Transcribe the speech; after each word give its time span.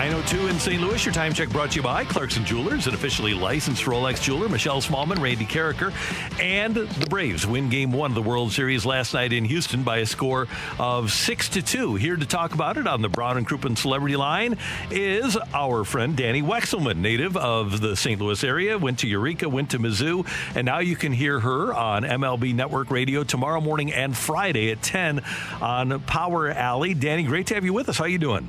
902 0.00 0.46
in 0.46 0.58
St. 0.58 0.80
Louis. 0.80 1.04
Your 1.04 1.12
time 1.12 1.34
check 1.34 1.50
brought 1.50 1.72
to 1.72 1.76
you 1.76 1.82
by 1.82 2.06
Clarkson 2.06 2.42
Jewelers, 2.46 2.86
an 2.86 2.94
officially 2.94 3.34
licensed 3.34 3.84
Rolex 3.84 4.22
jeweler. 4.22 4.48
Michelle 4.48 4.80
Smallman, 4.80 5.20
Randy 5.20 5.44
Karraker, 5.44 5.92
and 6.40 6.74
the 6.74 7.06
Braves 7.10 7.46
win 7.46 7.68
Game 7.68 7.92
One 7.92 8.10
of 8.10 8.14
the 8.14 8.22
World 8.22 8.50
Series 8.50 8.86
last 8.86 9.12
night 9.12 9.34
in 9.34 9.44
Houston 9.44 9.82
by 9.82 9.98
a 9.98 10.06
score 10.06 10.48
of 10.78 11.12
six 11.12 11.50
to 11.50 11.60
two. 11.60 11.96
Here 11.96 12.16
to 12.16 12.24
talk 12.24 12.54
about 12.54 12.78
it 12.78 12.86
on 12.86 13.02
the 13.02 13.10
Brown 13.10 13.36
and 13.36 13.46
Crouppen 13.46 13.76
Celebrity 13.76 14.16
Line 14.16 14.56
is 14.90 15.36
our 15.52 15.84
friend 15.84 16.16
Dani 16.16 16.42
Wexelman, 16.42 16.96
native 16.96 17.36
of 17.36 17.82
the 17.82 17.94
St. 17.94 18.18
Louis 18.18 18.42
area. 18.42 18.78
Went 18.78 19.00
to 19.00 19.06
Eureka, 19.06 19.50
went 19.50 19.72
to 19.72 19.78
Mizzou, 19.78 20.26
and 20.56 20.64
now 20.64 20.78
you 20.78 20.96
can 20.96 21.12
hear 21.12 21.40
her 21.40 21.74
on 21.74 22.04
MLB 22.04 22.54
Network 22.54 22.90
Radio 22.90 23.22
tomorrow 23.22 23.60
morning 23.60 23.92
and 23.92 24.16
Friday 24.16 24.70
at 24.70 24.80
10 24.80 25.20
on 25.60 26.00
Power 26.04 26.48
Alley. 26.48 26.94
Dani, 26.94 27.26
great 27.26 27.48
to 27.48 27.54
have 27.54 27.66
you 27.66 27.74
with 27.74 27.90
us. 27.90 27.98
How 27.98 28.06
you 28.06 28.16
doing? 28.16 28.48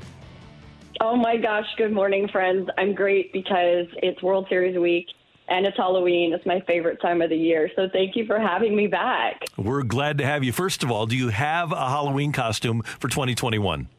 Oh 1.03 1.15
my 1.15 1.35
gosh, 1.35 1.65
good 1.77 1.91
morning, 1.91 2.27
friends. 2.27 2.69
I'm 2.77 2.93
great 2.93 3.33
because 3.33 3.87
it's 4.03 4.21
World 4.21 4.45
Series 4.49 4.77
week 4.77 5.07
and 5.47 5.65
it's 5.65 5.75
Halloween. 5.75 6.31
It's 6.31 6.45
my 6.45 6.59
favorite 6.67 7.01
time 7.01 7.23
of 7.23 7.31
the 7.31 7.35
year. 7.35 7.71
So 7.75 7.89
thank 7.91 8.15
you 8.15 8.27
for 8.27 8.39
having 8.39 8.75
me 8.75 8.85
back. 8.85 9.41
We're 9.57 9.81
glad 9.81 10.19
to 10.19 10.25
have 10.27 10.43
you. 10.43 10.51
First 10.51 10.83
of 10.83 10.91
all, 10.91 11.07
do 11.07 11.17
you 11.17 11.29
have 11.29 11.71
a 11.71 11.89
Halloween 11.89 12.31
costume 12.31 12.83
for 12.83 13.07
2021? 13.07 13.89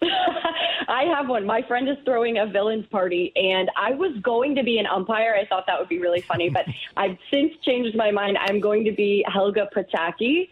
I 0.88 1.02
have 1.14 1.28
one. 1.28 1.44
My 1.44 1.60
friend 1.68 1.86
is 1.90 1.98
throwing 2.06 2.38
a 2.38 2.46
villains 2.46 2.86
party, 2.86 3.30
and 3.36 3.70
I 3.76 3.90
was 3.90 4.16
going 4.22 4.54
to 4.54 4.62
be 4.62 4.78
an 4.78 4.86
umpire. 4.86 5.36
I 5.38 5.46
thought 5.46 5.64
that 5.66 5.78
would 5.78 5.90
be 5.90 5.98
really 5.98 6.22
funny, 6.22 6.48
but 6.48 6.64
I've 6.96 7.18
since 7.30 7.52
changed 7.66 7.94
my 7.98 8.10
mind. 8.10 8.38
I'm 8.40 8.60
going 8.60 8.82
to 8.84 8.92
be 8.92 9.26
Helga 9.30 9.68
Pataki 9.76 10.48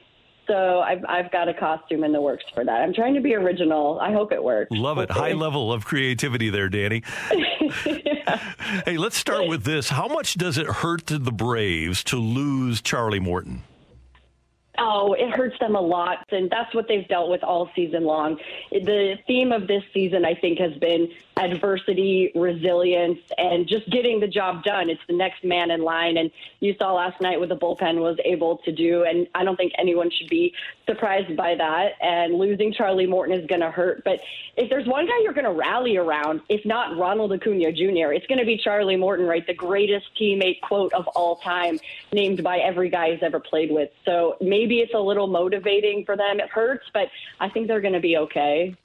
so 0.46 0.80
I've, 0.80 1.04
I've 1.08 1.30
got 1.30 1.48
a 1.48 1.54
costume 1.54 2.04
in 2.04 2.12
the 2.12 2.20
works 2.20 2.44
for 2.54 2.64
that. 2.64 2.82
I'm 2.82 2.92
trying 2.92 3.14
to 3.14 3.20
be 3.20 3.34
original. 3.34 3.98
I 4.00 4.12
hope 4.12 4.32
it 4.32 4.42
works. 4.42 4.68
Love 4.70 4.98
it. 4.98 5.10
High 5.10 5.32
level 5.32 5.72
of 5.72 5.84
creativity 5.84 6.50
there, 6.50 6.68
Dani. 6.68 7.04
yeah. 7.86 8.52
Hey, 8.86 8.96
let's 8.96 9.18
start 9.18 9.48
with 9.48 9.64
this. 9.64 9.90
How 9.90 10.08
much 10.08 10.34
does 10.34 10.56
it 10.56 10.66
hurt 10.66 11.06
the 11.06 11.32
Braves 11.32 12.02
to 12.04 12.16
lose 12.16 12.80
Charlie 12.80 13.20
Morton? 13.20 13.64
Oh, 14.84 15.12
it 15.12 15.30
hurts 15.30 15.56
them 15.60 15.76
a 15.76 15.80
lot, 15.80 16.26
and 16.32 16.50
that's 16.50 16.74
what 16.74 16.88
they've 16.88 17.06
dealt 17.06 17.30
with 17.30 17.44
all 17.44 17.70
season 17.72 18.02
long. 18.02 18.40
The 18.72 19.16
theme 19.28 19.52
of 19.52 19.68
this 19.68 19.84
season, 19.94 20.24
I 20.24 20.34
think, 20.34 20.58
has 20.58 20.74
been 20.78 21.08
adversity, 21.36 22.32
resilience, 22.34 23.20
and 23.38 23.68
just 23.68 23.88
getting 23.90 24.18
the 24.18 24.26
job 24.26 24.64
done. 24.64 24.90
It's 24.90 25.00
the 25.06 25.14
next 25.14 25.44
man 25.44 25.70
in 25.70 25.82
line, 25.82 26.16
and 26.16 26.32
you 26.58 26.74
saw 26.80 26.94
last 26.94 27.20
night 27.20 27.38
what 27.38 27.48
the 27.48 27.56
bullpen 27.56 28.00
was 28.00 28.16
able 28.24 28.56
to 28.58 28.72
do, 28.72 29.04
and 29.04 29.28
I 29.36 29.44
don't 29.44 29.54
think 29.54 29.72
anyone 29.78 30.10
should 30.10 30.28
be 30.28 30.52
surprised 30.84 31.36
by 31.36 31.54
that. 31.54 31.92
And 32.00 32.34
losing 32.34 32.72
Charlie 32.72 33.06
Morton 33.06 33.38
is 33.38 33.46
going 33.46 33.60
to 33.60 33.70
hurt, 33.70 34.02
but 34.02 34.18
if 34.56 34.68
there's 34.68 34.88
one 34.88 35.06
guy 35.06 35.20
you're 35.22 35.32
going 35.32 35.44
to 35.44 35.52
rally 35.52 35.96
around, 35.96 36.40
if 36.48 36.66
not 36.66 36.98
Ronald 36.98 37.32
Acuna 37.32 37.70
Jr., 37.70 38.12
it's 38.12 38.26
going 38.26 38.40
to 38.40 38.44
be 38.44 38.56
Charlie 38.56 38.96
Morton, 38.96 39.26
right? 39.26 39.46
The 39.46 39.54
greatest 39.54 40.06
teammate 40.20 40.60
quote 40.60 40.92
of 40.92 41.06
all 41.08 41.36
time, 41.36 41.78
named 42.12 42.42
by 42.42 42.58
every 42.58 42.90
guy 42.90 43.12
he's 43.12 43.22
ever 43.22 43.38
played 43.38 43.70
with. 43.70 43.90
So 44.04 44.36
maybe 44.40 44.71
it's 44.80 44.94
a 44.94 45.00
little 45.00 45.26
motivating 45.26 46.04
for 46.04 46.16
them. 46.16 46.40
It 46.40 46.48
hurts, 46.48 46.84
but 46.92 47.08
I 47.40 47.48
think 47.48 47.68
they're 47.68 47.80
going 47.80 47.94
to 47.94 48.00
be 48.00 48.16
okay. 48.16 48.76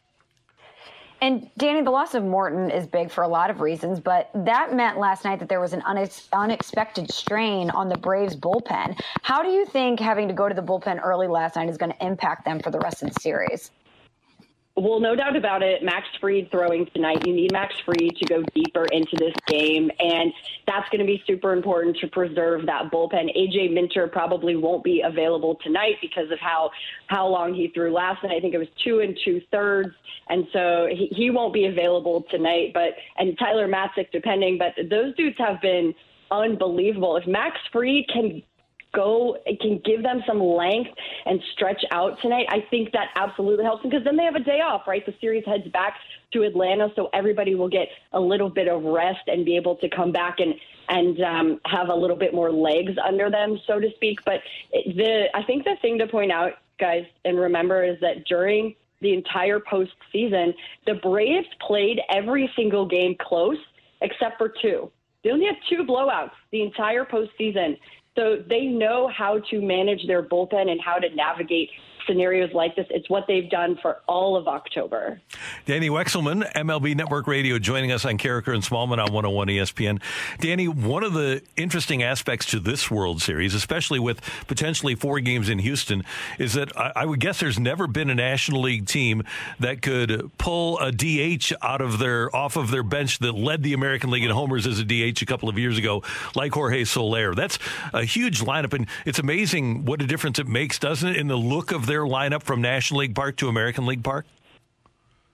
And 1.19 1.49
Dani, 1.59 1.83
the 1.83 1.89
loss 1.89 2.13
of 2.13 2.23
Morton 2.23 2.69
is 2.69 2.85
big 2.85 3.09
for 3.09 3.23
a 3.23 3.27
lot 3.27 3.49
of 3.49 3.59
reasons, 3.59 3.99
but 3.99 4.29
that 4.35 4.73
meant 4.73 4.99
last 4.99 5.25
night 5.25 5.39
that 5.39 5.49
there 5.49 5.59
was 5.59 5.73
an 5.73 5.81
unex- 5.81 6.27
unexpected 6.31 7.11
strain 7.11 7.71
on 7.71 7.89
the 7.89 7.97
Braves 7.97 8.35
bullpen. 8.35 8.99
How 9.23 9.41
do 9.41 9.49
you 9.49 9.65
think 9.65 9.99
having 9.99 10.27
to 10.27 10.33
go 10.33 10.47
to 10.47 10.53
the 10.53 10.61
bullpen 10.61 11.03
early 11.03 11.27
last 11.27 11.55
night 11.55 11.69
is 11.69 11.77
going 11.77 11.91
to 11.91 12.05
impact 12.05 12.45
them 12.45 12.59
for 12.59 12.69
the 12.69 12.79
rest 12.79 13.01
of 13.01 13.11
the 13.11 13.19
series? 13.19 13.71
Well, 14.79 14.99
no 14.99 15.15
doubt 15.15 15.35
about 15.35 15.63
it. 15.63 15.81
Max 15.81 16.05
Fried 16.21 16.51
throwing 16.51 16.85
tonight. 16.93 17.25
You 17.25 17.33
need 17.33 17.51
Max 17.51 17.73
Fried 17.83 18.15
to 18.15 18.25
go 18.27 18.43
deeper 18.53 18.85
into 18.91 19.15
this 19.17 19.33
game, 19.47 19.89
and 19.97 20.31
that's 20.67 20.87
going 20.89 20.99
to 20.99 21.05
be 21.05 21.23
super 21.25 21.51
important 21.51 21.97
to 21.97 22.07
preserve 22.07 22.67
that 22.67 22.91
bullpen. 22.91 23.35
AJ 23.35 23.73
Minter 23.73 24.07
probably 24.07 24.55
won't 24.55 24.83
be 24.83 25.01
available 25.01 25.57
tonight 25.63 25.95
because 25.99 26.29
of 26.29 26.37
how 26.39 26.69
how 27.07 27.25
long 27.25 27.55
he 27.55 27.69
threw 27.73 27.91
last 27.91 28.23
night. 28.23 28.33
I 28.37 28.39
think 28.39 28.53
it 28.53 28.59
was 28.59 28.67
two 28.83 28.99
and 28.99 29.17
two 29.25 29.41
thirds, 29.49 29.95
and 30.29 30.45
so 30.53 30.87
he, 30.91 31.07
he 31.07 31.31
won't 31.31 31.55
be 31.55 31.65
available 31.65 32.25
tonight. 32.29 32.69
But 32.75 32.93
and 33.17 33.35
Tyler 33.39 33.67
Matzek, 33.67 34.11
depending. 34.11 34.59
But 34.59 34.75
those 34.91 35.15
dudes 35.15 35.37
have 35.39 35.59
been 35.59 35.91
unbelievable. 36.29 37.17
If 37.17 37.25
Max 37.25 37.57
Fried 37.73 38.05
can 38.13 38.43
go, 38.97 39.37
it 39.45 39.59
can 39.61 39.79
give 39.85 40.01
them 40.01 40.23
some 40.27 40.41
length 40.41 40.89
and 41.25 41.39
stretch 41.53 41.83
out 41.91 42.17
tonight, 42.21 42.47
I 42.49 42.65
think 42.71 42.91
that 42.93 43.09
absolutely 43.15 43.63
helps 43.63 43.83
them 43.83 43.91
because 43.91 44.03
then 44.03 44.17
they 44.17 44.23
have 44.23 44.35
a 44.35 44.43
day 44.43 44.59
off, 44.59 44.87
right? 44.87 45.05
The 45.05 45.13
series 45.21 45.45
heads 45.45 45.67
back 45.71 45.93
to 46.33 46.43
Atlanta, 46.43 46.89
so 46.95 47.09
everybody 47.13 47.53
will 47.53 47.69
get 47.69 47.87
a 48.13 48.19
little 48.19 48.49
bit 48.49 48.67
of 48.67 48.83
rest 48.83 49.21
and 49.27 49.45
be 49.45 49.55
able 49.55 49.75
to 49.77 49.89
come 49.89 50.11
back 50.11 50.37
and 50.39 50.53
and 50.89 51.21
um, 51.21 51.59
have 51.65 51.89
a 51.89 51.95
little 51.95 52.15
bit 52.15 52.33
more 52.33 52.51
legs 52.51 52.93
under 53.05 53.29
them, 53.29 53.59
so 53.67 53.79
to 53.79 53.89
speak. 53.95 54.19
But 54.25 54.39
the 54.73 55.25
I 55.33 55.43
think 55.43 55.63
the 55.63 55.75
thing 55.81 55.99
to 55.99 56.07
point 56.07 56.31
out, 56.31 56.53
guys, 56.79 57.03
and 57.23 57.37
remember 57.37 57.83
is 57.83 57.99
that 58.01 58.25
during 58.27 58.75
the 59.01 59.13
entire 59.13 59.59
postseason, 59.59 60.53
the 60.87 60.95
Braves 61.03 61.47
played 61.65 61.99
every 62.09 62.51
single 62.55 62.87
game 62.87 63.15
close 63.19 63.57
except 64.01 64.37
for 64.37 64.51
two. 64.61 64.91
They 65.23 65.31
only 65.31 65.45
had 65.45 65.55
two 65.69 65.83
blowouts 65.83 66.31
the 66.51 66.61
entire 66.61 67.03
postseason. 67.03 67.77
So 68.17 68.37
they 68.49 68.65
know 68.65 69.09
how 69.15 69.39
to 69.51 69.61
manage 69.61 70.07
their 70.07 70.23
bullpen 70.23 70.69
and 70.69 70.81
how 70.81 70.97
to 70.97 71.07
navigate 71.15 71.69
scenarios 72.07 72.51
like 72.53 72.75
this. 72.75 72.87
It's 72.89 73.09
what 73.09 73.25
they've 73.27 73.49
done 73.49 73.77
for 73.81 73.99
all 74.07 74.35
of 74.35 74.47
October. 74.47 75.21
Dani 75.65 75.89
Wexelman, 75.89 76.51
MLB 76.53 76.95
Network 76.95 77.27
Radio, 77.27 77.59
joining 77.59 77.91
us 77.91 78.05
on 78.05 78.17
Karraker 78.17 78.53
and 78.53 78.63
Smallman 78.63 78.97
on 79.03 79.13
101 79.13 79.47
ESPN. 79.47 80.01
Dani, 80.39 80.67
one 80.67 81.03
of 81.03 81.13
the 81.13 81.41
interesting 81.55 82.03
aspects 82.03 82.45
to 82.47 82.59
this 82.59 82.89
World 82.89 83.21
Series, 83.21 83.53
especially 83.53 83.99
with 83.99 84.21
potentially 84.47 84.95
four 84.95 85.19
games 85.19 85.49
in 85.49 85.59
Houston, 85.59 86.03
is 86.39 86.53
that 86.53 86.71
I 86.77 87.05
would 87.05 87.19
guess 87.19 87.39
there's 87.39 87.59
never 87.59 87.87
been 87.87 88.09
a 88.09 88.15
National 88.15 88.61
League 88.61 88.87
team 88.87 89.23
that 89.59 89.81
could 89.81 90.31
pull 90.37 90.79
a 90.79 90.91
DH 90.91 91.51
out 91.61 91.81
of 91.81 91.99
their 91.99 92.33
off 92.35 92.55
of 92.55 92.71
their 92.71 92.83
bench 92.83 93.19
that 93.19 93.33
led 93.33 93.63
the 93.63 93.73
American 93.73 94.09
League 94.09 94.23
in 94.23 94.31
homers 94.31 94.65
as 94.65 94.79
a 94.79 94.83
DH 94.83 95.21
a 95.21 95.25
couple 95.25 95.49
of 95.49 95.57
years 95.57 95.77
ago, 95.77 96.03
like 96.35 96.53
Jorge 96.53 96.83
Soler. 96.83 97.33
That's 97.35 97.59
a 97.93 98.03
huge 98.03 98.41
lineup, 98.41 98.73
and 98.73 98.87
it's 99.05 99.19
amazing 99.19 99.85
what 99.85 100.01
a 100.01 100.07
difference 100.07 100.39
it 100.39 100.47
makes, 100.47 100.79
doesn't 100.79 101.07
it, 101.07 101.17
in 101.17 101.27
the 101.27 101.37
look 101.37 101.71
of 101.71 101.85
their 101.85 101.96
lineup 102.05 102.43
from 102.43 102.61
National 102.61 103.01
League 103.01 103.15
Park 103.15 103.37
to 103.37 103.47
American 103.47 103.85
League 103.85 104.03
Park? 104.03 104.25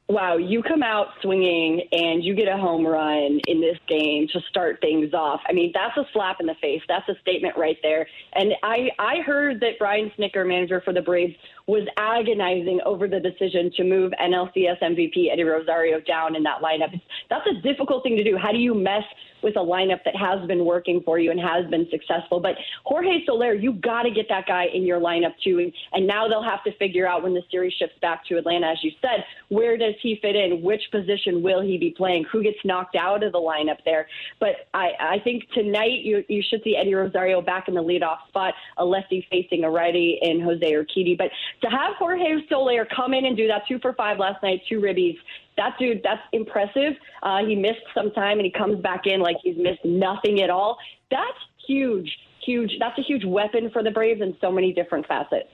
Wow, 0.09 0.35
you 0.35 0.61
come 0.61 0.83
out 0.83 1.07
swinging 1.21 1.87
and 1.93 2.23
you 2.23 2.35
get 2.35 2.49
a 2.49 2.57
home 2.57 2.85
run 2.85 3.39
in 3.47 3.61
this 3.61 3.77
game 3.87 4.27
to 4.33 4.41
start 4.49 4.79
things 4.81 5.13
off. 5.13 5.39
I 5.47 5.53
mean, 5.53 5.71
that's 5.73 5.95
a 5.95 6.05
slap 6.11 6.41
in 6.41 6.45
the 6.45 6.55
face. 6.55 6.81
That's 6.89 7.07
a 7.07 7.15
statement 7.21 7.57
right 7.57 7.77
there. 7.81 8.05
And 8.33 8.53
I, 8.63 8.89
I 8.99 9.21
heard 9.25 9.61
that 9.61 9.79
Brian 9.79 10.11
Snitker, 10.17 10.45
manager 10.45 10.81
for 10.81 10.91
the 10.91 11.01
Braves, 11.01 11.35
was 11.67 11.87
agonizing 11.97 12.79
over 12.85 13.07
the 13.07 13.19
decision 13.19 13.71
to 13.77 13.83
move 13.83 14.11
NLCS 14.21 14.81
MVP 14.81 15.31
Eddie 15.31 15.43
Rosario 15.43 15.99
down 16.01 16.35
in 16.35 16.43
that 16.43 16.61
lineup. 16.61 16.99
That's 17.29 17.47
a 17.47 17.61
difficult 17.61 18.03
thing 18.03 18.17
to 18.17 18.23
do. 18.23 18.37
How 18.37 18.51
do 18.51 18.57
you 18.57 18.73
mess 18.73 19.03
with 19.43 19.55
a 19.57 19.59
lineup 19.59 20.03
that 20.05 20.15
has 20.15 20.47
been 20.47 20.65
working 20.65 21.01
for 21.03 21.19
you 21.19 21.29
and 21.29 21.39
has 21.39 21.69
been 21.69 21.87
successful. 21.91 22.39
But 22.39 22.55
Jorge 22.85 23.25
Soler, 23.25 23.53
you 23.53 23.73
got 23.73 24.03
to 24.03 24.11
get 24.11 24.27
that 24.29 24.47
guy 24.47 24.67
in 24.73 24.83
your 24.83 24.99
lineup 24.99 25.33
too. 25.43 25.59
And, 25.59 25.73
and 25.91 26.07
now 26.07 26.27
they'll 26.27 26.43
have 26.43 26.63
to 26.63 26.75
figure 26.77 27.07
out 27.07 27.21
when 27.21 27.33
the 27.33 27.41
series 27.51 27.73
shifts 27.73 27.97
back 28.01 28.25
to 28.27 28.37
Atlanta, 28.37 28.67
as 28.67 28.77
you 28.81 28.91
said, 29.01 29.25
where 29.49 29.77
does 29.77 29.95
he 30.01 30.17
fit 30.21 30.35
in? 30.35 30.61
Which 30.61 30.81
position 30.91 31.43
will 31.43 31.61
he 31.61 31.77
be 31.77 31.91
playing? 31.91 32.25
Who 32.31 32.41
gets 32.41 32.57
knocked 32.63 32.95
out 32.95 33.23
of 33.23 33.33
the 33.33 33.39
lineup 33.39 33.83
there? 33.85 34.07
But 34.39 34.67
I, 34.73 34.91
I 34.99 35.19
think 35.23 35.43
tonight 35.53 36.01
you, 36.03 36.23
you 36.29 36.41
should 36.49 36.63
see 36.63 36.77
Eddie 36.77 36.95
Rosario 36.95 37.41
back 37.41 37.67
in 37.67 37.73
the 37.73 37.83
leadoff 37.83 38.25
spot, 38.29 38.53
a 38.77 38.85
lefty 38.85 39.27
facing 39.29 39.65
a 39.65 39.69
righty 39.69 40.19
in 40.21 40.39
Jose 40.39 40.71
Urquidy. 40.71 41.17
But 41.17 41.31
to 41.63 41.69
have 41.69 41.95
Jorge 41.97 42.45
Soler 42.49 42.85
come 42.93 43.13
in 43.13 43.25
and 43.25 43.35
do 43.35 43.47
that 43.47 43.63
two 43.67 43.79
for 43.79 43.93
five 43.93 44.19
last 44.19 44.43
night, 44.43 44.61
two 44.67 44.79
ribbies, 44.79 45.15
that 45.57 45.75
dude, 45.79 46.01
that's 46.03 46.21
impressive. 46.31 46.93
Uh, 47.21 47.45
he 47.45 47.55
missed 47.55 47.83
some 47.95 48.11
time 48.11 48.37
and 48.37 48.45
he 48.45 48.51
comes 48.51 48.81
back 48.81 49.01
in 49.05 49.21
like 49.21 49.37
he's 49.41 49.57
missed 49.57 49.83
nothing 49.85 50.41
at 50.41 50.49
all. 50.49 50.77
That's 51.09 51.37
huge, 51.65 52.11
huge. 52.45 52.71
That's 52.79 52.97
a 52.99 53.01
huge 53.01 53.23
weapon 53.25 53.69
for 53.71 53.81
the 53.81 53.91
Braves 53.91 54.21
in 54.21 54.35
so 54.41 54.51
many 54.51 54.73
different 54.73 55.07
facets. 55.07 55.49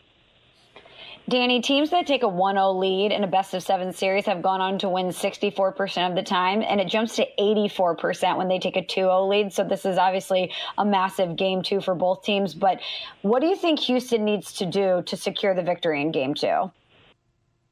Dani, 1.30 1.62
teams 1.62 1.92
that 1.92 2.08
take 2.08 2.24
a 2.24 2.28
1 2.28 2.56
0 2.56 2.72
lead 2.72 3.12
in 3.12 3.24
a 3.24 3.28
best 3.28 3.54
of 3.54 3.62
seven 3.62 3.94
series 3.94 4.26
have 4.26 4.42
gone 4.42 4.62
on 4.62 4.80
to 4.80 4.90
win 4.90 5.10
64% 5.10 6.10
of 6.10 6.16
the 6.16 6.24
time, 6.24 6.64
and 6.68 6.82
it 6.82 6.88
jumps 6.88 7.18
to 7.18 7.28
84% 7.40 8.36
when 8.36 8.48
they 8.48 8.58
take 8.58 8.76
a 8.76 8.84
2 8.84 9.02
0 9.02 9.28
lead. 9.28 9.54
So, 9.54 9.64
this 9.64 9.86
is 9.86 10.00
obviously 10.00 10.52
a 10.80 10.86
massive 10.86 11.36
game 11.36 11.62
two 11.62 11.82
for 11.82 11.94
both 11.94 12.24
teams. 12.24 12.56
But 12.56 12.82
what 13.22 13.42
do 13.42 13.48
you 13.48 13.56
think 13.56 13.80
Houston 13.82 14.26
needs 14.26 14.54
to 14.54 14.66
do 14.66 15.04
to 15.06 15.16
secure 15.16 15.54
the 15.54 15.62
victory 15.62 16.02
in 16.02 16.12
game 16.12 16.34
two? 16.34 16.72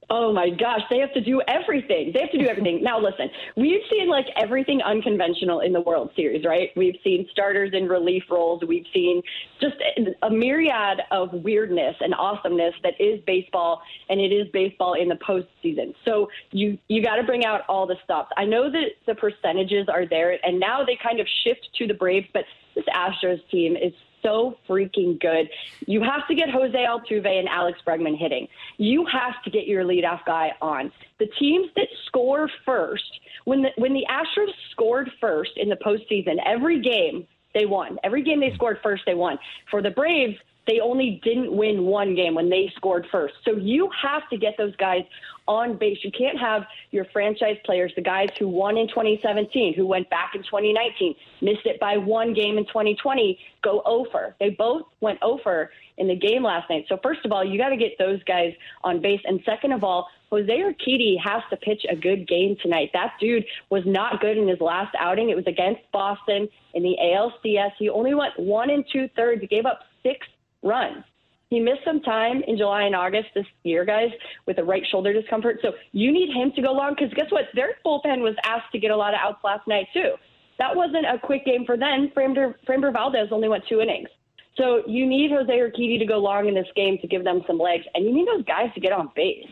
Oh 0.10 0.32
my 0.32 0.50
gosh, 0.50 0.82
they 0.90 1.00
have 1.00 1.14
to 1.16 1.22
do 1.22 1.42
everything. 1.50 2.12
They 2.14 2.22
have 2.22 2.32
to 2.32 2.38
do 2.38 2.48
everything. 2.48 2.82
now, 2.82 2.98
listen, 2.98 3.30
we've 3.58 3.82
seen 3.92 4.08
like 4.08 4.26
everything 4.38 4.82
unconventional 4.82 5.60
in 5.60 5.74
the 5.74 5.82
World 5.82 6.12
Series, 6.16 6.46
right? 6.46 6.70
We've 6.78 6.96
seen 7.04 7.28
starters 7.32 7.72
in 7.74 7.90
relief 7.90 8.24
roles. 8.30 8.64
We've 8.66 8.86
seen 8.94 9.22
just 9.60 9.76
a 10.24 10.30
myriad 10.30 11.02
of 11.12 11.34
weirdness 11.34 11.96
and 12.00 12.14
awesomeness 12.16 12.74
that 12.84 12.94
is 13.02 13.20
baseball, 13.28 13.82
and 14.10 14.22
it 14.22 14.32
is 14.32 14.48
baseball 14.54 14.94
in 14.94 15.10
the 15.10 15.16
postseason. 15.16 15.94
So 16.06 16.30
you 16.52 16.78
you 16.88 17.04
got 17.04 17.18
to 17.18 17.24
bring 17.24 17.44
out 17.44 17.62
all 17.68 17.86
the 17.86 17.98
stops. 18.06 18.32
I 18.38 18.46
know 18.46 18.72
that 18.72 18.86
the 19.08 19.16
percentages 19.16 19.90
are 19.90 20.08
there, 20.08 20.38
and 20.46 20.58
now 20.58 20.86
they 20.86 20.98
kind 21.02 21.20
of 21.20 21.28
shift 21.44 21.68
to 21.80 21.88
the 21.88 21.94
Braves, 21.94 22.28
but 22.34 22.46
this 22.76 22.86
Astros 22.96 23.42
team 23.50 23.76
is 23.76 23.92
so 24.28 24.58
freaking 24.68 25.20
good. 25.20 25.50
You 25.86 26.02
have 26.02 26.28
to 26.28 26.36
get 26.36 26.50
Jose 26.50 26.78
Altuve 26.78 27.26
and 27.26 27.48
Alex 27.48 27.80
Bregman 27.88 28.18
hitting. 28.18 28.48
You 28.78 29.06
have 29.06 29.42
to 29.44 29.50
get 29.50 29.68
your 29.68 29.84
leadoff 29.86 30.26
guy 30.26 30.52
on. 30.62 30.92
The 31.20 31.28
teams 31.40 31.70
that 31.76 31.88
score 32.06 32.50
first, 32.66 33.20
when 33.46 33.62
the 33.62 33.70
when 33.78 33.94
the 33.94 34.06
Astros 34.10 34.52
scored 34.72 35.10
first 35.22 35.52
in 35.56 35.70
the 35.70 35.78
postseason, 35.78 36.36
every 36.46 36.82
game 36.82 37.26
they 37.58 37.66
won. 37.66 37.98
Every 38.04 38.24
game 38.24 38.40
they 38.40 38.54
scored 38.54 38.78
first, 38.84 39.04
they 39.06 39.16
won. 39.16 39.40
For 39.72 39.82
the 39.82 39.92
Braves, 39.92 40.38
they 40.68 40.80
only 40.82 41.22
didn't 41.24 41.56
win 41.56 41.84
one 41.84 42.14
game 42.14 42.36
when 42.36 42.50
they 42.50 42.72
scored 42.76 43.08
first. 43.12 43.34
So 43.46 43.56
you 43.56 43.90
have 44.02 44.30
to 44.30 44.38
get 44.38 44.56
those 44.58 44.76
guys 44.76 45.04
on 45.48 45.78
base. 45.78 45.98
You 46.04 46.12
can't 46.12 46.38
have 46.38 46.64
your 46.92 47.06
franchise 47.14 47.56
players, 47.66 47.94
the 47.96 48.02
guys 48.02 48.28
who 48.38 48.50
won 48.50 48.78
in 48.78 48.88
2017, 48.90 49.74
who 49.74 49.88
went 49.88 50.10
back 50.10 50.36
in 50.36 50.44
2019, 50.44 51.16
missed 51.42 51.66
it 51.66 51.80
by 51.80 51.96
one 51.96 52.34
game 52.34 52.58
in 52.58 52.66
2020, 52.66 53.40
go 53.64 53.82
over. 53.86 54.36
They 54.42 54.50
both 54.50 54.84
went 55.00 55.20
over 55.22 55.72
in 55.98 56.10
the 56.10 56.16
game 56.16 56.44
last 56.44 56.70
night. 56.70 56.86
So 56.90 57.00
first 57.02 57.26
of 57.26 57.32
all, 57.32 57.46
you 57.46 57.58
got 57.58 57.70
to 57.70 57.78
get 57.78 57.98
those 57.98 58.22
guys 58.24 58.54
on 58.84 59.02
base, 59.02 59.22
and 59.24 59.40
second 59.46 59.72
of 59.72 59.86
all, 59.86 60.10
Jose 60.30 60.48
Urquidy 60.48 61.16
has 61.24 61.42
to 61.50 61.58
pitch 61.58 61.86
a 61.90 61.96
good 61.96 62.28
game 62.28 62.58
tonight. 62.62 62.90
That 62.94 63.14
dude 63.20 63.46
was 63.70 63.84
not 63.86 64.20
good 64.20 64.38
in 64.38 64.48
his 64.48 64.60
last 64.60 64.94
outing. 65.00 65.30
It 65.30 65.36
was 65.36 65.48
against 65.48 65.82
Boston 65.92 66.50
in 66.74 66.84
the 66.84 66.98
ALCS. 67.02 67.72
He 67.80 67.90
only 67.90 68.14
went 68.14 68.38
one 68.38 68.70
and 68.70 68.84
two 68.92 69.08
thirds. 69.16 69.42
He 69.42 69.48
gave 69.48 69.66
up 69.66 69.80
six 70.04 70.28
runs. 70.64 71.04
He 71.50 71.62
missed 71.62 71.86
some 71.86 72.02
time 72.02 72.44
in 72.46 72.58
July 72.58 72.84
and 72.84 72.96
August 72.96 73.30
this 73.34 73.46
year, 73.64 73.86
guys, 73.86 74.10
with 74.46 74.58
a 74.58 74.64
right 74.64 74.84
shoulder 74.92 75.14
discomfort. 75.14 75.60
So 75.62 75.72
you 75.94 76.12
need 76.12 76.30
him 76.34 76.52
to 76.56 76.62
go 76.62 76.74
long 76.74 76.94
because 76.94 77.14
guess 77.14 77.32
what? 77.32 77.46
Their 77.56 77.76
bullpen 77.86 78.20
was 78.22 78.36
asked 78.44 78.72
to 78.74 78.80
get 78.80 78.92
a 78.92 78.98
lot 78.98 79.14
of 79.14 79.22
outs 79.24 79.40
last 79.46 79.66
night, 79.66 79.88
too. 79.94 80.16
That 80.60 80.76
wasn't 80.76 81.06
a 81.06 81.18
quick 81.24 81.46
game 81.46 81.66
for 81.66 81.78
them. 81.78 82.12
Framber, 82.16 82.56
Framber 82.68 82.92
Valdez 82.92 83.30
only 83.32 83.48
went 83.48 83.64
two 83.70 83.80
innings. 83.80 84.10
So 84.58 84.82
you 84.88 85.06
need 85.06 85.32
Jose 85.32 85.52
Urquidy 85.52 86.00
to 86.00 86.06
go 86.06 86.18
long 86.18 86.48
in 86.48 86.56
this 86.56 86.68
game 86.76 86.98
to 87.02 87.08
give 87.08 87.24
them 87.24 87.44
some 87.48 87.60
legs, 87.60 87.84
and 87.94 88.04
you 88.04 88.14
need 88.14 88.28
those 88.28 88.44
guys 88.44 88.74
to 88.74 88.82
get 88.82 88.92
on 88.92 89.12
base. 89.16 89.48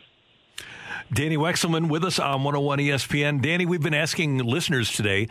Dani 1.14 1.38
Wexelman 1.38 1.90
with 1.90 2.04
us 2.04 2.20
on 2.20 2.44
101 2.44 2.80
ESPN. 2.80 3.42
Dani, 3.42 3.66
we've 3.66 3.82
been 3.82 3.94
asking 3.94 4.40
listeners 4.40 4.92
today 4.92 5.28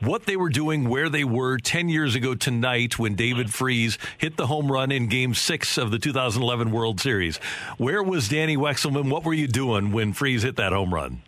what 0.00 0.26
they 0.26 0.36
were 0.36 0.48
doing, 0.48 0.88
where 0.88 1.08
they 1.08 1.24
were 1.24 1.58
10 1.58 1.88
years 1.88 2.14
ago 2.14 2.34
tonight 2.34 2.98
when 2.98 3.14
David 3.14 3.52
Freese 3.52 3.98
hit 4.16 4.36
the 4.36 4.46
home 4.46 4.70
run 4.70 4.92
in 4.92 5.08
game 5.08 5.34
six 5.34 5.76
of 5.76 5.90
the 5.90 5.98
2011 5.98 6.70
World 6.70 7.00
Series. 7.00 7.38
Where 7.78 8.02
was 8.02 8.28
Dani 8.28 8.56
Wexelman? 8.56 9.10
What 9.10 9.24
were 9.24 9.34
you 9.34 9.48
doing 9.48 9.92
when 9.92 10.12
Freese 10.12 10.42
hit 10.42 10.56
that 10.56 10.72
home 10.72 10.94
run? 10.94 11.22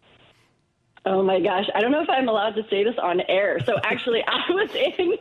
Oh 1.06 1.22
my 1.22 1.40
gosh, 1.40 1.64
I 1.74 1.80
don't 1.80 1.92
know 1.92 2.02
if 2.02 2.10
I'm 2.10 2.28
allowed 2.28 2.54
to 2.56 2.62
say 2.68 2.84
this 2.84 2.96
on 3.02 3.22
air. 3.22 3.58
So 3.64 3.78
actually, 3.82 4.22
I 4.26 4.42
was 4.50 4.70
in 4.74 5.14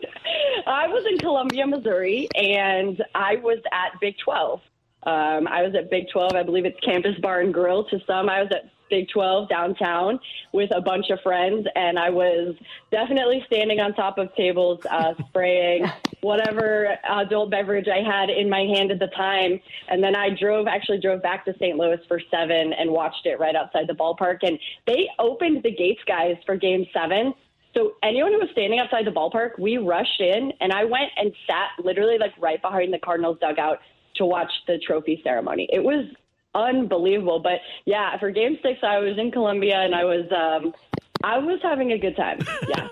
I 0.68 0.88
was 0.88 1.06
in 1.10 1.18
Columbia, 1.19 1.66
Missouri, 1.66 2.28
and 2.36 3.01
I 3.16 3.38
was 3.38 3.60
at 3.72 4.00
Big 4.01 4.18
12. 4.18 4.62
Um, 5.04 5.48
I 5.48 5.63
was 5.63 5.74
at 5.75 5.90
Big 5.90 6.10
12. 6.12 6.34
I 6.34 6.44
believe 6.44 6.66
it's 6.66 6.80
Campus 6.81 7.18
Bar 7.22 7.42
and 7.42 7.54
Grill 7.54 7.86
to 7.86 8.00
some. 8.06 8.30
I 8.30 8.42
was 8.42 8.51
at 8.51 8.69
Big 8.90 9.07
12 9.10 9.50
downtown 9.50 10.19
with 10.51 10.72
a 10.75 10.81
bunch 10.81 11.10
of 11.10 11.19
friends, 11.22 11.68
and 11.75 11.98
I 11.98 12.10
was 12.10 12.56
definitely 12.92 13.44
standing 13.46 13.80
on 13.80 13.94
top 13.94 14.18
of 14.18 14.34
tables, 14.36 14.80
uh, 14.90 15.13
spraying 15.30 15.86
whatever 16.22 16.98
adult 17.07 17.51
beverage 17.51 17.88
I 17.88 18.01
had 18.04 18.30
in 18.30 18.50
my 18.50 18.62
hand 18.62 18.92
at 18.92 19.00
the 19.00 19.07
time. 19.07 19.60
And 19.88 20.04
then 20.04 20.16
I 20.16 20.30
drove, 20.31 20.68
actually 20.68 21.00
drove 21.00 21.22
back 21.22 21.46
to 21.46 21.54
St. 21.60 21.78
Louis 21.78 22.00
for 22.07 22.19
seven 22.30 22.74
and 22.74 22.92
watched 22.92 23.25
it 23.25 23.40
right 23.40 23.56
outside 23.56 23.88
the 23.88 23.94
ballpark. 23.94 24.40
And 24.42 24.60
they 24.86 25.07
opened 25.18 25.63
the 25.63 25.72
gates, 25.72 26.01
guys, 26.06 26.36
for 26.46 26.57
game 26.57 26.86
seven. 26.94 27.34
So 27.75 27.94
anyone 28.04 28.34
who 28.34 28.40
was 28.40 28.50
standing 28.51 28.80
outside 28.80 29.06
the 29.06 29.12
ballpark, 29.12 29.60
we 29.60 29.78
rushed 29.78 30.19
in, 30.19 30.51
and 30.60 30.74
I 30.74 30.86
went 30.86 31.12
and 31.18 31.31
sat 31.46 31.69
literally 31.86 32.18
like 32.18 32.34
right 32.40 32.60
behind 32.62 32.92
the 32.92 32.98
Cardinals 32.98 33.38
dugout 33.40 33.78
to 34.19 34.25
watch 34.25 34.51
the 34.68 34.77
trophy 34.77 35.19
ceremony. 35.24 35.68
It 35.71 35.83
was 35.83 36.06
unbelievable. 36.54 37.39
But 37.39 37.60
yeah, 37.86 38.18
for 38.19 38.31
game 38.31 38.57
six, 38.62 38.80
I 38.83 39.00
was 39.00 39.18
in 39.18 39.31
Columbia 39.31 39.77
and 39.77 39.95
I 39.95 40.04
was. 40.04 40.25
Um, 40.31 40.74
I 41.21 41.38
was 41.38 41.60
having 41.62 41.92
a 41.92 41.98
good 41.98 42.16
time. 42.16 42.39
Yeah. 42.69 42.88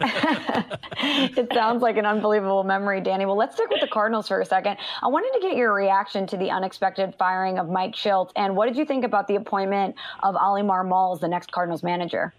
it 1.37 1.47
sounds 1.53 1.81
like 1.81 1.95
an 1.95 2.05
unbelievable 2.05 2.65
memory, 2.65 2.99
Dani. 2.99 3.25
Well, 3.25 3.37
let's 3.37 3.55
stick 3.55 3.69
with 3.69 3.79
the 3.79 3.87
Cardinals 3.87 4.27
for 4.27 4.41
a 4.41 4.45
second. 4.45 4.75
I 5.01 5.07
wanted 5.07 5.31
to 5.39 5.47
get 5.47 5.55
your 5.55 5.73
reaction 5.73 6.27
to 6.27 6.35
the 6.35 6.49
unexpected 6.49 7.15
firing 7.17 7.57
of 7.57 7.69
Mike 7.69 7.93
Shildt. 7.93 8.31
And 8.35 8.57
what 8.57 8.67
did 8.67 8.75
you 8.75 8.83
think 8.83 9.05
about 9.05 9.29
the 9.29 9.35
appointment 9.35 9.95
of 10.23 10.35
Oli 10.35 10.61
Marmol 10.61 11.15
as 11.15 11.21
the 11.21 11.29
next 11.29 11.53
Cardinals 11.53 11.83
manager? 11.83 12.33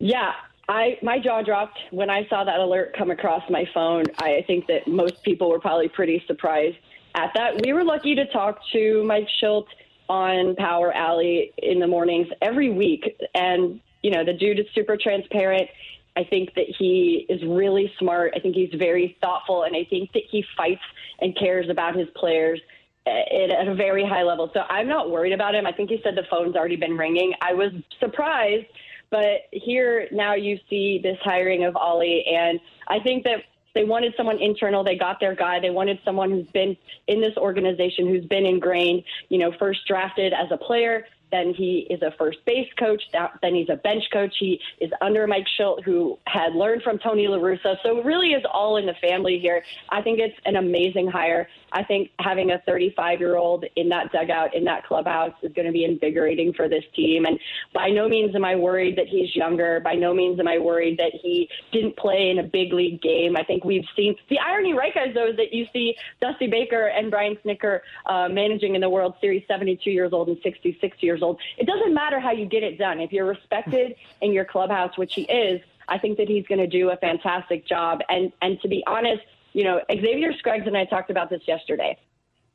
Yeah, 0.00 0.32
I 0.68 0.98
my 1.00 1.20
jaw 1.20 1.42
dropped 1.42 1.78
when 1.92 2.10
I 2.10 2.26
saw 2.28 2.42
that 2.42 2.58
alert 2.58 2.96
come 2.98 3.12
across 3.12 3.42
my 3.50 3.66
phone. 3.72 4.04
I 4.18 4.42
think 4.48 4.66
that 4.66 4.88
most 4.88 5.22
people 5.22 5.48
were 5.48 5.60
probably 5.60 5.88
pretty 5.88 6.24
surprised 6.26 6.76
at 7.14 7.32
that. 7.34 7.60
We 7.64 7.72
were 7.72 7.84
lucky 7.84 8.14
to 8.14 8.26
talk 8.26 8.60
to 8.72 9.02
Mike 9.04 9.28
Shildt 9.42 9.66
on 10.08 10.56
Power 10.56 10.92
Alley 10.92 11.52
in 11.58 11.78
the 11.78 11.86
mornings 11.86 12.28
every 12.42 12.70
week. 12.70 13.16
And, 13.34 13.80
you 14.02 14.10
know, 14.10 14.24
the 14.24 14.32
dude 14.32 14.58
is 14.58 14.66
super 14.74 14.96
transparent. 14.96 15.68
I 16.16 16.24
think 16.24 16.54
that 16.54 16.66
he 16.78 17.26
is 17.28 17.40
really 17.44 17.92
smart. 17.98 18.32
I 18.34 18.40
think 18.40 18.56
he's 18.56 18.74
very 18.76 19.16
thoughtful. 19.20 19.62
And 19.62 19.76
I 19.76 19.84
think 19.84 20.12
that 20.12 20.24
he 20.28 20.44
fights 20.56 20.82
and 21.20 21.36
cares 21.36 21.68
about 21.68 21.94
his 21.94 22.08
players 22.16 22.60
eh, 23.06 23.54
at 23.60 23.68
a 23.68 23.74
very 23.74 24.04
high 24.04 24.24
level. 24.24 24.50
So 24.52 24.60
I'm 24.68 24.88
not 24.88 25.10
worried 25.10 25.32
about 25.32 25.54
him. 25.54 25.66
I 25.66 25.72
think 25.72 25.90
he 25.90 26.00
said 26.02 26.16
the 26.16 26.26
phone's 26.28 26.56
already 26.56 26.76
been 26.76 26.96
ringing. 26.96 27.32
I 27.40 27.54
was 27.54 27.70
surprised, 28.00 28.66
but 29.10 29.42
here 29.52 30.08
now 30.10 30.34
you 30.34 30.58
see 30.68 30.98
this 31.00 31.18
hiring 31.22 31.64
of 31.64 31.76
Oli, 31.76 32.24
And 32.26 32.58
I 32.88 32.98
think 32.98 33.22
that 33.24 33.44
they 33.74 33.84
wanted 33.84 34.14
someone 34.16 34.38
internal. 34.38 34.84
They 34.84 34.96
got 34.96 35.20
their 35.20 35.34
guy. 35.34 35.60
They 35.60 35.70
wanted 35.70 35.98
someone 36.04 36.30
who's 36.30 36.48
been 36.48 36.76
in 37.06 37.20
this 37.20 37.36
organization, 37.36 38.08
who's 38.08 38.24
been 38.24 38.46
ingrained, 38.46 39.04
you 39.28 39.38
know, 39.38 39.52
first 39.58 39.86
drafted 39.86 40.32
as 40.32 40.48
a 40.50 40.56
player, 40.56 41.06
then 41.30 41.54
he 41.54 41.86
is 41.90 42.02
a 42.02 42.12
first 42.18 42.44
base 42.44 42.68
coach. 42.78 43.02
Then 43.42 43.54
he's 43.54 43.68
a 43.68 43.76
bench 43.76 44.04
coach. 44.12 44.34
He 44.38 44.60
is 44.80 44.90
under 45.00 45.26
Mike 45.26 45.46
Shildt, 45.58 45.82
who 45.84 46.18
had 46.26 46.54
learned 46.54 46.82
from 46.82 46.98
Tony 46.98 47.28
La 47.28 47.38
Russa. 47.38 47.76
So 47.82 47.98
it 47.98 48.04
really 48.04 48.32
is 48.32 48.44
all 48.52 48.76
in 48.76 48.86
the 48.86 48.94
family 48.94 49.38
here. 49.38 49.62
I 49.90 50.02
think 50.02 50.18
it's 50.18 50.36
an 50.44 50.56
amazing 50.56 51.08
hire. 51.08 51.48
I 51.72 51.84
think 51.84 52.10
having 52.18 52.50
a 52.50 52.58
35 52.66 53.20
year 53.20 53.36
old 53.36 53.64
in 53.76 53.88
that 53.90 54.12
dugout, 54.12 54.54
in 54.54 54.64
that 54.64 54.86
clubhouse, 54.86 55.34
is 55.42 55.52
going 55.52 55.66
to 55.66 55.72
be 55.72 55.84
invigorating 55.84 56.52
for 56.52 56.68
this 56.68 56.84
team. 56.94 57.26
And 57.26 57.38
by 57.72 57.88
no 57.88 58.08
means 58.08 58.34
am 58.34 58.44
I 58.44 58.56
worried 58.56 58.96
that 58.96 59.06
he's 59.06 59.34
younger. 59.34 59.80
By 59.80 59.94
no 59.94 60.14
means 60.14 60.40
am 60.40 60.48
I 60.48 60.58
worried 60.58 60.98
that 60.98 61.12
he 61.22 61.48
didn't 61.72 61.96
play 61.96 62.30
in 62.30 62.38
a 62.38 62.42
big 62.42 62.72
league 62.72 63.00
game. 63.02 63.36
I 63.36 63.44
think 63.44 63.64
we've 63.64 63.84
seen 63.96 64.16
the 64.28 64.38
irony, 64.38 64.72
right, 64.72 64.94
guys, 64.94 65.14
though, 65.14 65.28
is 65.28 65.36
that 65.36 65.52
you 65.52 65.66
see 65.72 65.96
Dusty 66.20 66.46
Baker 66.46 66.86
and 66.86 67.10
Brian 67.10 67.36
Snitker 67.44 67.80
uh, 68.06 68.28
managing 68.28 68.74
in 68.74 68.80
the 68.80 68.90
World 68.90 69.14
Series, 69.20 69.42
72 69.46 69.90
years 69.90 70.12
old 70.12 70.28
and 70.28 70.38
66 70.42 70.96
years 71.00 71.22
old. 71.22 71.40
It 71.58 71.66
doesn't 71.66 71.94
matter 71.94 72.20
how 72.20 72.32
you 72.32 72.46
get 72.46 72.62
it 72.62 72.78
done. 72.78 73.00
If 73.00 73.12
you're 73.12 73.26
respected 73.26 73.94
in 74.20 74.32
your 74.32 74.44
clubhouse, 74.44 74.96
which 74.96 75.14
he 75.14 75.22
is, 75.22 75.60
I 75.88 75.98
think 75.98 76.18
that 76.18 76.28
he's 76.28 76.46
going 76.46 76.60
to 76.60 76.66
do 76.66 76.90
a 76.90 76.96
fantastic 76.96 77.66
job. 77.66 78.00
And 78.08 78.32
and 78.40 78.60
to 78.62 78.68
be 78.68 78.82
honest, 78.86 79.22
you 79.52 79.64
know, 79.64 79.80
Xavier 79.90 80.32
Scruggs 80.38 80.66
and 80.66 80.76
I 80.76 80.84
talked 80.84 81.10
about 81.10 81.30
this 81.30 81.42
yesterday. 81.46 81.96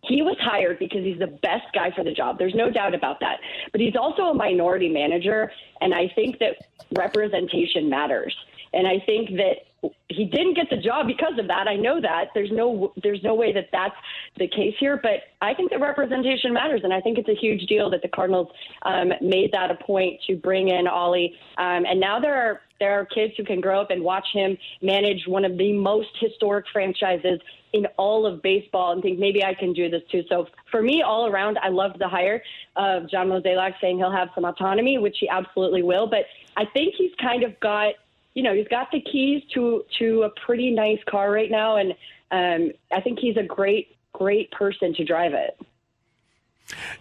He 0.03 0.21
was 0.21 0.37
hired 0.39 0.77
because 0.77 1.03
he's 1.03 1.17
the 1.17 1.27
best 1.41 1.65
guy 1.73 1.91
for 1.95 2.03
the 2.03 2.11
job. 2.11 2.37
There's 2.37 2.53
no 2.53 2.69
doubt 2.69 2.93
about 2.93 3.19
that. 3.21 3.39
But 3.71 3.81
he's 3.81 3.95
also 3.95 4.23
a 4.23 4.33
minority 4.33 4.89
manager, 4.89 5.51
and 5.81 5.93
I 5.93 6.11
think 6.13 6.37
that 6.39 6.57
representation 6.95 7.89
matters. 7.89 8.35
And 8.73 8.87
I 8.87 8.99
think 9.05 9.31
that 9.37 9.65
he 10.10 10.25
didn't 10.25 10.56
get 10.56 10.70
the 10.70 10.77
job 10.77 11.08
because 11.08 11.38
of 11.39 11.48
that. 11.48 11.68
I 11.68 11.75
know 11.75 12.00
that. 12.01 12.25
There's 12.34 12.51
no 12.51 12.94
there's 13.01 13.24
no 13.24 13.36
way 13.36 13.54
that 13.54 13.70
that's 13.72 13.96
the 14.38 14.48
case 14.48 14.75
here, 14.80 15.00
but 15.01 15.22
I 15.42 15.54
think 15.54 15.72
that 15.72 15.80
representation 15.80 16.54
matters, 16.54 16.82
and 16.84 16.94
I 16.94 17.01
think 17.01 17.18
it's 17.18 17.30
a 17.30 17.36
huge 17.36 17.68
deal 17.68 17.89
that 17.89 18.01
the 18.01 18.08
Cardinals 18.08 18.50
um, 18.84 19.12
made 19.22 19.51
that 19.54 19.72
a 19.72 19.75
point 19.75 20.20
to 20.27 20.36
bring 20.36 20.70
in 20.70 20.88
Oli. 20.88 21.34
Um, 21.58 21.86
and 21.86 22.00
now 22.00 22.20
there 22.20 22.36
are 22.36 22.62
there 22.80 23.00
are 23.00 23.06
kids 23.06 23.34
who 23.38 23.44
can 23.44 23.62
grow 23.62 23.82
up 23.82 23.89
and 23.89 24.04
watch 24.04 24.27
him 24.34 24.58
manage 24.82 25.27
one 25.27 25.46
of 25.46 25.58
the 25.58 25.72
most 25.74 26.10
historic 26.20 26.65
franchises 26.72 27.39
in 27.74 27.86
all 27.98 28.25
of 28.25 28.42
baseball 28.42 28.94
and 28.94 29.01
think 29.01 29.20
maybe 29.20 29.44
I 29.44 29.54
can 29.54 29.74
do 29.74 29.89
this 29.89 30.01
too. 30.12 30.24
So 30.30 30.48
for 30.72 30.82
me, 30.82 31.01
all 31.01 31.27
around, 31.27 31.58
I 31.62 31.70
loved 31.70 32.00
the 32.00 32.08
hire 32.08 32.42
of 32.75 33.10
John 33.10 33.27
Mozeliak 33.27 33.74
saying 33.82 33.98
he'll 33.98 34.12
have 34.12 34.30
some 34.34 34.46
autonomy, 34.46 34.98
which 34.98 35.18
he 35.20 35.27
absolutely 35.30 35.84
will. 35.84 36.08
But 36.08 36.25
I 36.58 36.65
think 36.74 36.96
he's 36.98 37.12
kind 37.22 37.44
of 37.44 37.60
got, 37.60 37.94
you 38.36 38.44
know, 38.44 38.54
he's 38.54 38.68
got 38.68 38.92
the 38.92 39.01
keys 39.01 39.42
to 39.54 39.84
to 39.98 40.24
a 40.24 40.30
pretty 40.46 40.70
nice 40.70 41.00
car 41.10 41.32
right 41.32 41.50
now, 41.50 41.77
and 41.77 41.94
um, 42.32 42.72
I 42.92 43.01
think 43.01 43.18
he's 43.20 43.38
a 43.38 43.44
great 43.44 43.98
great 44.13 44.51
person 44.51 44.94
to 44.94 45.04
drive 45.04 45.34
it. 45.34 45.58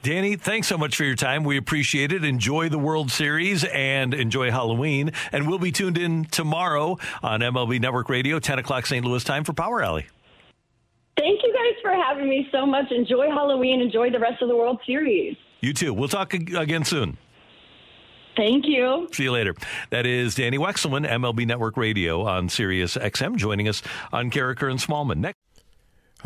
Dani, 0.02 0.38
thanks 0.38 0.68
so 0.68 0.76
much 0.76 0.96
for 0.96 1.04
your 1.04 1.14
time. 1.14 1.42
We 1.42 1.56
appreciate 1.56 2.12
it. 2.12 2.22
Enjoy 2.22 2.68
the 2.68 2.78
World 2.78 3.10
Series 3.10 3.64
and 3.64 4.12
enjoy 4.12 4.50
Halloween. 4.50 5.12
And 5.32 5.48
we'll 5.48 5.58
be 5.58 5.72
tuned 5.72 5.96
in 5.96 6.26
tomorrow 6.26 6.98
on 7.22 7.40
MLB 7.40 7.80
Network 7.80 8.10
Radio, 8.10 8.38
10 8.38 8.58
o'clock 8.58 8.84
St. 8.84 9.02
Louis 9.02 9.24
time 9.24 9.42
for 9.42 9.54
Power 9.54 9.82
Alley. 9.82 10.06
Thank 11.16 11.40
you 11.42 11.54
guys 11.54 11.80
for 11.80 11.92
having 11.92 12.28
me 12.28 12.46
so 12.52 12.66
much. 12.66 12.92
Enjoy 12.92 13.30
Halloween. 13.30 13.80
Enjoy 13.80 14.10
the 14.10 14.18
rest 14.18 14.42
of 14.42 14.48
the 14.48 14.56
World 14.56 14.80
Series. 14.84 15.34
You 15.60 15.72
too. 15.72 15.94
We'll 15.94 16.08
talk 16.08 16.34
again 16.34 16.84
soon. 16.84 17.16
Thank 18.36 18.66
you. 18.66 19.08
See 19.12 19.24
you 19.24 19.32
later. 19.32 19.54
That 19.90 20.06
is 20.06 20.34
Dani 20.34 20.58
Wexelman, 20.58 21.08
MLB 21.08 21.46
Network 21.46 21.76
Radio 21.76 22.22
on 22.22 22.48
Sirius 22.48 22.96
XM, 22.96 23.36
joining 23.36 23.68
us 23.68 23.82
on 24.12 24.30
Karraker 24.30 24.70
and 24.70 24.80
Smallman. 24.80 25.18
Next. 25.18 25.38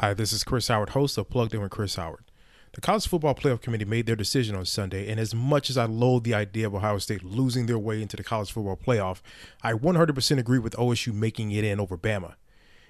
Hi, 0.00 0.14
this 0.14 0.32
is 0.32 0.44
Chris 0.44 0.68
Howard, 0.68 0.90
host 0.90 1.18
of 1.18 1.28
Plugged 1.28 1.54
In 1.54 1.60
with 1.60 1.70
Chris 1.70 1.96
Howard. 1.96 2.24
The 2.72 2.80
College 2.80 3.08
Football 3.08 3.34
Playoff 3.34 3.60
Committee 3.60 3.84
made 3.84 4.06
their 4.06 4.14
decision 4.14 4.54
on 4.54 4.64
Sunday, 4.64 5.10
and 5.10 5.18
as 5.18 5.34
much 5.34 5.70
as 5.70 5.76
I 5.76 5.86
loathe 5.86 6.22
the 6.22 6.34
idea 6.34 6.66
of 6.66 6.74
Ohio 6.74 6.98
State 6.98 7.24
losing 7.24 7.66
their 7.66 7.78
way 7.78 8.00
into 8.00 8.16
the 8.16 8.22
College 8.22 8.52
Football 8.52 8.76
Playoff, 8.76 9.20
I 9.62 9.72
100% 9.72 10.38
agree 10.38 10.58
with 10.58 10.76
OSU 10.76 11.12
making 11.12 11.50
it 11.50 11.64
in 11.64 11.80
over 11.80 11.98
Bama. 11.98 12.34